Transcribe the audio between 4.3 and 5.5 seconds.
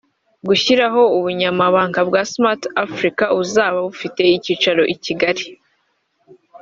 ikicaro i Kigali